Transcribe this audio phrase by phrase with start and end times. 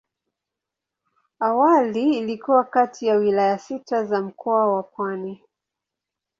[1.39, 5.41] Awali ilikuwa kati ya wilaya sita za Mkoa wa Pwani.